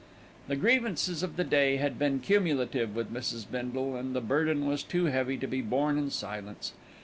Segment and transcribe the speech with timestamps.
[0.47, 3.45] The grievances of the day had been cumulative with Mrs.
[3.47, 6.73] Bindle, and the burden was too heavy to be borne in silence.